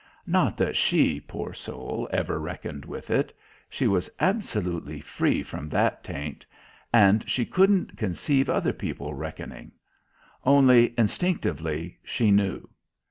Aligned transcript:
Not 0.25 0.57
that 0.57 0.75
she, 0.75 1.19
poor 1.21 1.53
soul, 1.53 2.09
ever 2.11 2.39
reckoned 2.39 2.85
with 2.85 3.11
it; 3.11 3.37
she 3.69 3.85
was 3.85 4.09
absolutely 4.19 4.99
free 4.99 5.43
from 5.43 5.69
that 5.69 6.03
taint, 6.03 6.43
and 6.91 7.23
she 7.29 7.45
couldn't 7.45 7.97
conceive 7.99 8.49
other 8.49 8.73
people 8.73 9.13
reckoning. 9.13 9.73
Only, 10.43 10.95
instinctively, 10.97 11.99
she 12.03 12.31
knew. 12.31 12.67